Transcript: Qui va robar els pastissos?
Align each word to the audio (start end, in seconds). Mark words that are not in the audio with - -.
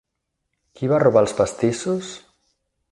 Qui 0.79 0.89
va 0.93 1.01
robar 1.03 1.23
els 1.27 1.37
pastissos? 1.41 2.13